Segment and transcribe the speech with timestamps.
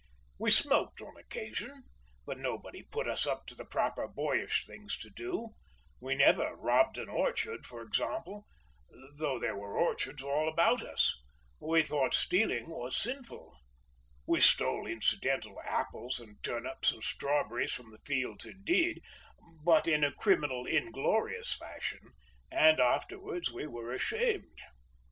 [0.39, 1.83] We smoked on occasion,
[2.25, 5.49] but nobody put us up to the proper "boyish" things to do;
[5.99, 8.47] we never "robbed an orchard" for example,
[9.15, 11.21] though there were orchards all about us,
[11.59, 13.55] we thought stealing was sinful,
[14.25, 19.03] we stole incidental apples and turnips and strawberries from the fields indeed,
[19.63, 21.99] but in a criminal inglorious fashion,
[22.51, 24.61] and afterwards we were ashamed.